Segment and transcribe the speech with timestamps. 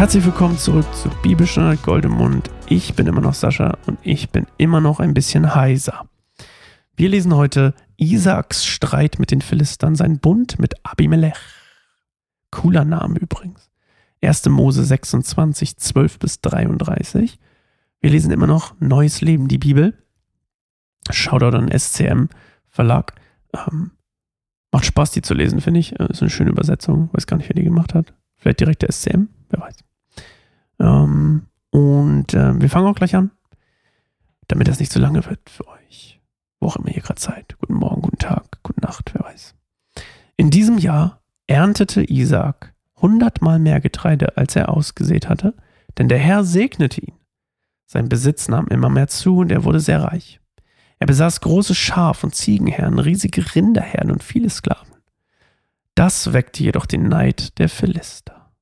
[0.00, 2.50] Herzlich willkommen zurück zu Bibelstunde Goldemund.
[2.70, 6.08] Ich bin immer noch Sascha und ich bin immer noch ein bisschen heiser.
[6.96, 11.34] Wir lesen heute Isaaks Streit mit den Philistern, sein Bund mit Abimelech.
[12.50, 13.70] Cooler Name übrigens.
[14.22, 14.46] 1.
[14.46, 17.38] Mose 26, 12 bis 33.
[18.00, 20.02] Wir lesen immer noch Neues Leben, die Bibel.
[21.10, 22.30] Shoutout an SCM
[22.68, 23.12] Verlag.
[23.54, 23.90] Ähm,
[24.72, 25.92] macht Spaß, die zu lesen, finde ich.
[25.92, 27.10] Ist eine schöne Übersetzung.
[27.12, 28.14] Weiß gar nicht, wer die gemacht hat.
[28.36, 29.76] Vielleicht direkt der SCM, wer weiß.
[30.80, 33.30] Ähm, und äh, wir fangen auch gleich an,
[34.48, 36.20] damit das nicht zu lange wird für euch.
[36.58, 37.56] Wo auch immer ihr gerade seid.
[37.58, 39.54] Guten Morgen, guten Tag, gute Nacht, wer weiß.
[40.36, 45.54] In diesem Jahr erntete Isaac hundertmal mehr Getreide, als er ausgesät hatte,
[45.98, 47.14] denn der Herr segnete ihn.
[47.86, 50.40] Sein Besitz nahm immer mehr zu und er wurde sehr reich.
[50.98, 54.94] Er besaß große Schaf- und Ziegenherren, riesige Rinderherren und viele Sklaven.
[55.94, 58.52] Das weckte jedoch den Neid der Philister.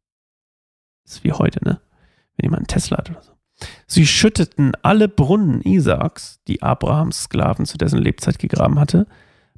[1.05, 1.80] Ist wie heute, ne?
[2.39, 3.33] Wenn jemand einen Tesla hat oder so.
[3.86, 9.06] Sie schütteten alle Brunnen Isaaks, die Abrahams Sklaven zu dessen Lebzeit gegraben hatte,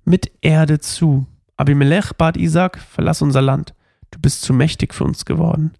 [0.04, 1.26] mit Erde zu.
[1.56, 3.74] Abimelech bat Isaak, verlass unser Land,
[4.10, 5.74] du bist zu mächtig für uns geworden.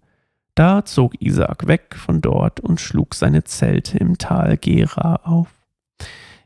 [0.53, 5.47] Da zog Isaak weg von dort und schlug seine Zelte im Tal Gera auf.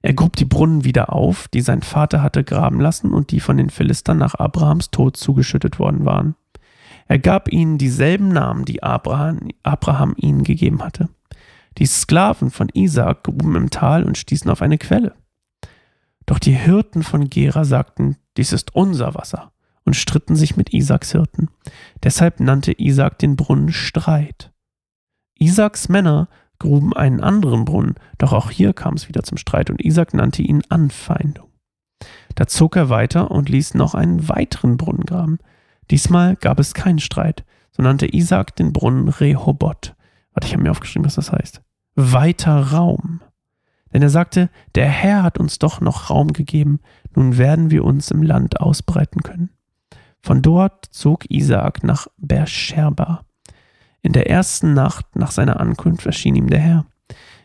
[0.01, 3.57] Er grub die Brunnen wieder auf, die sein Vater hatte graben lassen und die von
[3.57, 6.35] den Philistern nach Abrahams Tod zugeschüttet worden waren.
[7.07, 11.09] Er gab ihnen dieselben Namen, die Abraham, Abraham ihnen gegeben hatte.
[11.77, 15.13] Die Sklaven von Isaak gruben im Tal und stießen auf eine Quelle.
[16.25, 19.51] Doch die Hirten von Gera sagten, dies ist unser Wasser,
[19.83, 21.49] und stritten sich mit Isaaks Hirten.
[22.03, 24.51] Deshalb nannte Isaak den Brunnen Streit.
[25.37, 29.83] Isaaks Männer gruben einen anderen Brunnen, doch auch hier kam es wieder zum Streit und
[29.83, 31.49] Isaac nannte ihn Anfeindung.
[32.35, 35.39] Da zog er weiter und ließ noch einen weiteren Brunnen graben.
[35.91, 39.95] Diesmal gab es keinen Streit, so nannte Isaac den Brunnen Rehobot.
[40.33, 41.61] Warte, ich habe mir aufgeschrieben, was das heißt.
[41.95, 43.21] Weiter Raum.
[43.93, 46.79] Denn er sagte, der Herr hat uns doch noch Raum gegeben,
[47.15, 49.51] nun werden wir uns im Land ausbreiten können.
[50.21, 53.23] Von dort zog Isaak nach Beersheba.
[54.01, 56.85] In der ersten Nacht nach seiner Ankunft erschien ihm der Herr.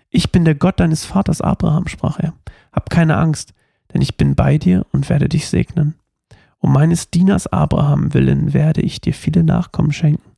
[0.09, 2.35] Ich bin der Gott deines Vaters Abraham, sprach er.
[2.73, 3.55] Hab keine Angst,
[3.93, 5.95] denn ich bin bei dir und werde dich segnen.
[6.61, 10.37] Um meines Dieners Abraham willen werde ich dir viele Nachkommen schenken.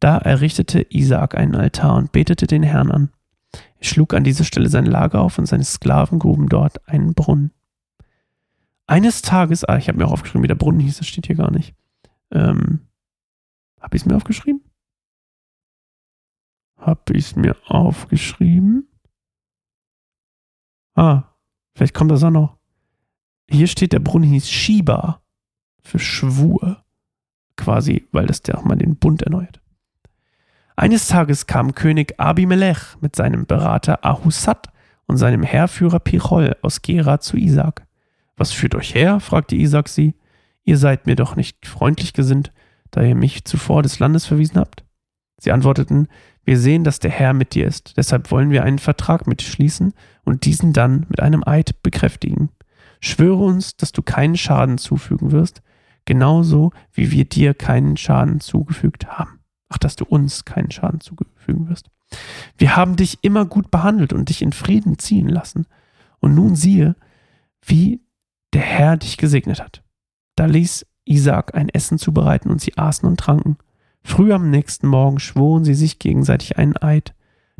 [0.00, 3.10] Da errichtete Isaak einen Altar und betete den Herrn an.
[3.78, 7.52] Er schlug an diese Stelle sein Lager auf und seine Sklaven gruben dort einen Brunnen.
[8.88, 11.36] Eines Tages, ah, ich habe mir auch aufgeschrieben, wie der Brunnen hieß, das steht hier
[11.36, 11.74] gar nicht.
[12.32, 12.80] Ähm,
[13.80, 14.62] habe ich es mir aufgeschrieben?
[16.76, 18.88] Habe ich es mir aufgeschrieben?
[20.94, 21.22] Ah,
[21.74, 22.58] vielleicht kommt das auch noch.
[23.48, 25.22] Hier steht, der Brunnen hieß Shiba
[25.86, 26.84] für Schwur.
[27.56, 29.60] Quasi, weil das der auch mal den Bund erneuert.
[30.76, 34.68] Eines Tages kam König Abimelech mit seinem Berater Ahusat
[35.06, 37.86] und seinem Heerführer Pichol aus Gera zu Isaac.
[38.36, 39.20] Was führt euch her?
[39.20, 40.14] fragte Isaac sie.
[40.64, 42.52] Ihr seid mir doch nicht freundlich gesinnt,
[42.90, 44.84] da ihr mich zuvor des Landes verwiesen habt.
[45.38, 46.08] Sie antworteten,
[46.44, 49.46] wir sehen, dass der Herr mit dir ist, deshalb wollen wir einen Vertrag mit dir
[49.46, 49.94] schließen
[50.24, 52.50] und diesen dann mit einem Eid bekräftigen.
[53.00, 55.62] Schwöre uns, dass du keinen Schaden zufügen wirst,
[56.06, 59.40] genauso wie wir dir keinen Schaden zugefügt haben.
[59.68, 61.90] Ach, dass du uns keinen Schaden zufügen wirst.
[62.56, 65.66] Wir haben dich immer gut behandelt und dich in Frieden ziehen lassen.
[66.20, 66.96] Und nun siehe,
[67.60, 68.00] wie
[68.52, 69.82] der Herr dich gesegnet hat.
[70.36, 73.58] Da ließ Isaak ein Essen zubereiten und sie aßen und tranken.
[74.02, 77.14] Früh am nächsten Morgen schworen sie sich gegenseitig einen Eid.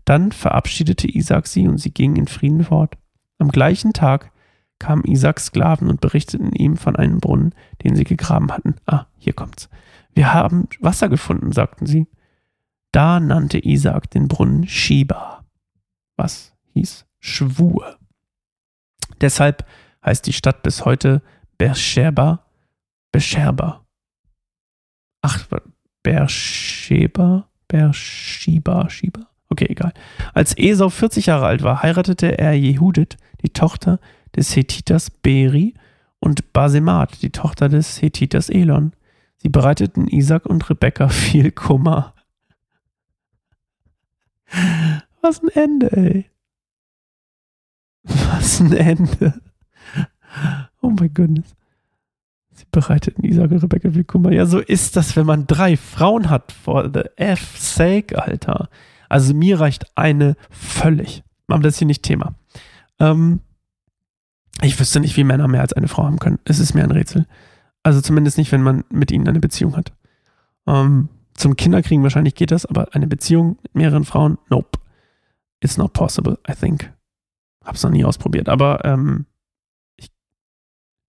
[0.05, 2.97] Dann verabschiedete Isaac sie und sie gingen in Frieden fort.
[3.39, 4.31] Am gleichen Tag
[4.79, 8.77] kamen Isaaks Sklaven und berichteten ihm von einem Brunnen, den sie gegraben hatten.
[8.87, 9.69] Ah, hier kommt's.
[10.13, 12.07] Wir haben Wasser gefunden, sagten sie.
[12.93, 15.45] Da nannte Isaak den Brunnen Shiba,
[16.17, 17.99] was hieß Schwur.
[19.21, 19.67] Deshalb
[20.05, 21.23] heißt die Stadt bis heute
[21.59, 22.47] Beersheba,
[23.13, 23.85] Beersheba.
[25.23, 25.47] Ach,
[26.03, 29.29] Beersheba, Beersheba, Sheba?
[29.49, 29.93] Okay, egal.
[30.35, 34.01] Als Esau 40 Jahre alt war, heiratete er Jehudit, die Tochter
[34.37, 35.75] des Hethiters Beri,
[36.27, 38.93] und Basemat, die Tochter des Hethiters Elon.
[39.37, 42.15] Sie bereiteten Isaac und Rebekka viel Kummer.
[45.21, 46.31] Was ein Ende, ey.
[48.03, 49.41] Was ein Ende.
[50.81, 51.43] Oh mein Gott.
[52.53, 54.33] Sie bereiteten Isaac und Rebecca viel Kummer.
[54.33, 56.53] Ja, so ist das, wenn man drei Frauen hat.
[56.53, 58.69] For the F sake, Alter.
[59.09, 61.23] Also mir reicht eine völlig.
[61.49, 62.35] Aber das ist hier nicht Thema.
[62.99, 63.41] Ähm,
[64.63, 66.39] ich wüsste nicht, wie Männer mehr als eine Frau haben können.
[66.45, 67.27] Es ist mir ein Rätsel.
[67.83, 69.93] Also zumindest nicht, wenn man mit ihnen eine Beziehung hat.
[70.67, 74.79] Ähm, zum Kinderkriegen wahrscheinlich geht das, aber eine Beziehung mit mehreren Frauen, nope.
[75.61, 76.93] It's not possible, I think.
[77.65, 79.27] Hab's noch nie ausprobiert, aber ähm,
[79.97, 80.11] ich,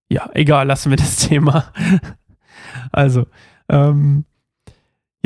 [0.09, 1.71] ja, egal, lassen wir das Thema.
[2.91, 3.27] also,
[3.69, 4.25] ähm,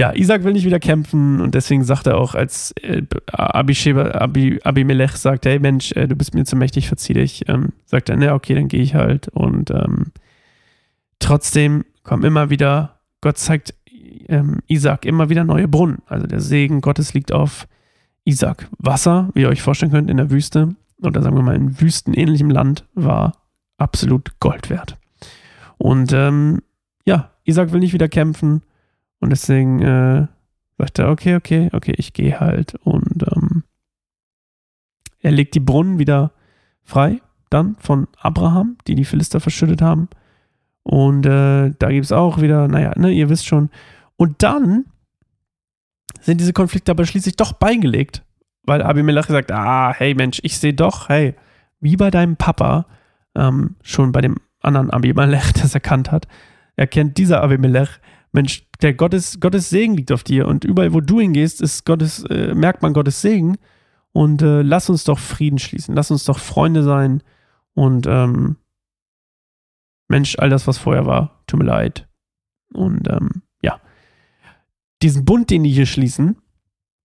[0.01, 4.59] ja, Isaac will nicht wieder kämpfen und deswegen sagt er auch, als äh, Abisheba, Abi,
[4.63, 8.17] Abimelech sagt, hey Mensch, äh, du bist mir zu mächtig, verzieh dich, ähm, sagt er,
[8.17, 10.07] na okay, dann gehe ich halt und ähm,
[11.19, 13.75] trotzdem kommen immer wieder, Gott zeigt
[14.27, 15.99] ähm, Isaac immer wieder neue Brunnen.
[16.07, 17.67] Also der Segen Gottes liegt auf
[18.25, 18.67] Isaac.
[18.79, 22.49] Wasser, wie ihr euch vorstellen könnt, in der Wüste oder sagen wir mal in wüstenähnlichem
[22.49, 23.33] Land war
[23.77, 24.97] absolut Gold wert.
[25.77, 26.63] Und ähm,
[27.05, 28.63] ja, Isaac will nicht wieder kämpfen
[29.21, 30.27] und deswegen äh,
[30.77, 32.75] sagt er, okay, okay, okay, ich gehe halt.
[32.83, 33.63] Und ähm,
[35.19, 36.31] er legt die Brunnen wieder
[36.83, 37.21] frei,
[37.51, 40.09] dann von Abraham, die die Philister verschüttet haben.
[40.83, 43.69] Und äh, da gibt es auch wieder, naja, ne, ihr wisst schon.
[44.17, 44.85] Und dann
[46.19, 48.23] sind diese Konflikte aber schließlich doch beigelegt,
[48.63, 51.35] weil Abimelech sagt, ah, hey Mensch, ich sehe doch, hey,
[51.79, 52.87] wie bei deinem Papa,
[53.35, 56.27] ähm, schon bei dem anderen Abimelech, das erkannt hat,
[56.75, 57.99] erkennt dieser Abimelech,
[58.31, 60.47] Mensch, der Gottes, Gottes Segen liegt auf dir.
[60.47, 63.57] Und überall, wo du hingehst, ist Gottes, äh, merkt man Gottes Segen.
[64.13, 67.23] Und äh, lass uns doch Frieden schließen, lass uns doch Freunde sein.
[67.73, 68.57] Und ähm,
[70.09, 72.07] Mensch, all das, was vorher war, tut mir leid.
[72.73, 73.79] Und ähm, ja,
[75.01, 76.37] diesen Bund, den die hier schließen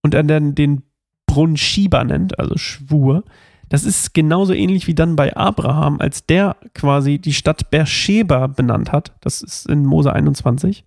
[0.03, 0.83] und er dann den
[1.25, 3.23] Brunnen Shiba nennt, also Schwur,
[3.69, 8.93] das ist genauso ähnlich wie dann bei Abraham, als der quasi die Stadt Beersheba benannt
[8.93, 9.13] hat.
[9.21, 10.85] Das ist in Mose 21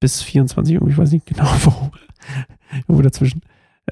[0.00, 1.90] bis 24, ich weiß nicht genau wo,
[2.86, 3.42] wo dazwischen.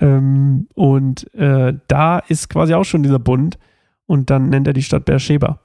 [0.00, 3.58] Ähm, und äh, da ist quasi auch schon dieser Bund
[4.06, 5.61] und dann nennt er die Stadt Beersheba.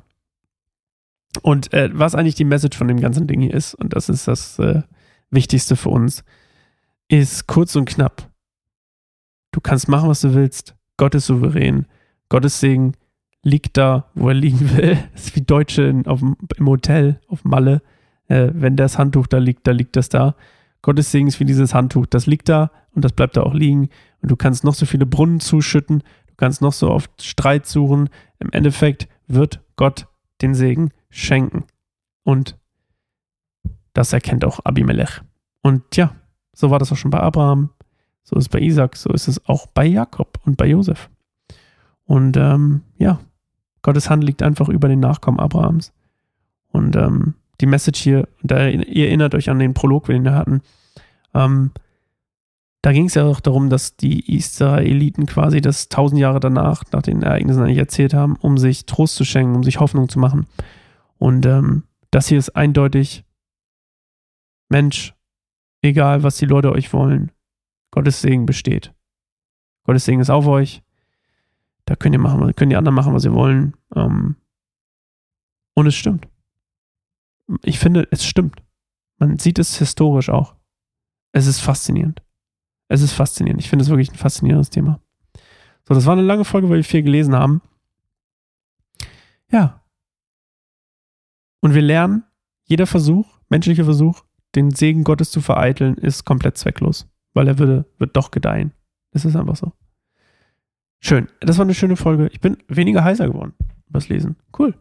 [1.42, 4.28] Und äh, was eigentlich die Message von dem ganzen Ding hier ist, und das ist
[4.28, 4.82] das äh,
[5.30, 6.24] Wichtigste für uns,
[7.08, 8.30] ist kurz und knapp.
[9.52, 10.76] Du kannst machen, was du willst.
[10.98, 11.88] Gott ist souverän.
[12.30, 12.94] Gottes Segen
[13.44, 14.98] liegt da, wo er liegen will.
[15.14, 17.82] Das ist wie Deutsche in, auf, im Hotel auf Malle.
[18.32, 20.36] Äh, wenn das Handtuch da liegt, da liegt das da.
[20.82, 22.06] Gottes Segen ist wie dieses Handtuch.
[22.06, 23.90] Das liegt da und das bleibt da auch liegen.
[24.22, 26.00] Und du kannst noch so viele Brunnen zuschütten.
[26.28, 28.10] Du kannst noch so oft Streit suchen.
[28.40, 30.08] Im Endeffekt wird Gott
[30.42, 31.66] den Segen schenken.
[32.24, 32.58] Und
[33.92, 35.22] das erkennt auch Abimelech.
[35.62, 36.16] Und ja,
[36.54, 37.70] so war das auch schon bei Abraham,
[38.24, 41.10] so ist es bei Isaac, so ist es auch bei Jakob und bei Josef.
[42.06, 43.20] Und ähm, ja,
[43.82, 45.92] Gottes Hand liegt einfach über den Nachkommen Abrahams.
[46.70, 50.62] Und ähm, die Message hier, da, ihr erinnert euch an den Prolog, den wir hatten,
[51.34, 51.72] ähm,
[52.82, 57.04] da ging es ja auch darum, dass die Israeliten quasi das tausend Jahre danach, nach
[57.04, 60.48] den Ereignissen eigentlich erzählt haben, um sich Trost zu schenken, um sich Hoffnung zu machen.
[61.20, 63.24] Und ähm, das hier ist eindeutig,
[64.70, 65.14] Mensch,
[65.84, 67.32] egal was die Leute euch wollen,
[67.92, 68.94] Gottes Segen besteht.
[69.84, 70.82] Gottes Segen ist auf euch.
[71.86, 73.76] Da könnt ihr machen, können die anderen machen, was sie wollen.
[73.96, 74.38] Ähm,
[75.76, 76.31] und es stimmt.
[77.64, 78.62] Ich finde, es stimmt.
[79.18, 80.56] Man sieht es historisch auch.
[81.32, 82.22] Es ist faszinierend.
[82.88, 83.62] Es ist faszinierend.
[83.62, 85.00] Ich finde es wirklich ein faszinierendes Thema.
[85.88, 87.62] So, das war eine lange Folge, weil wir viel gelesen haben.
[89.50, 89.82] Ja,
[91.62, 92.24] und wir lernen,
[92.66, 94.24] jeder Versuch, menschlicher Versuch,
[94.56, 98.74] den Segen Gottes zu vereiteln, ist komplett zwecklos, weil er würde, wird doch gedeihen.
[99.12, 99.72] Es ist einfach so.
[101.00, 101.28] Schön.
[101.40, 102.28] Das war eine schöne Folge.
[102.32, 103.54] Ich bin weniger heißer geworden
[103.88, 104.36] übers Lesen.
[104.58, 104.74] Cool.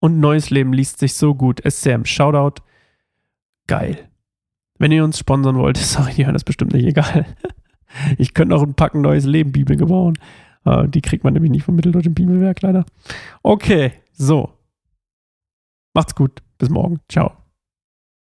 [0.00, 1.60] Und Neues Leben liest sich so gut.
[1.66, 2.62] SCM, Shoutout.
[3.66, 4.08] Geil.
[4.78, 7.26] Wenn ihr uns sponsern wollt, sorry, die hören das bestimmt nicht, egal.
[8.18, 10.18] Ich könnte noch ein Packen Neues Leben Bibel gebauen.
[10.64, 12.84] Äh, die kriegt man nämlich nicht vom Mitteldeutschen Bibelwerk leider.
[13.44, 14.50] Okay, so.
[15.94, 16.42] Macht's gut.
[16.58, 16.98] Bis morgen.
[17.08, 17.43] Ciao.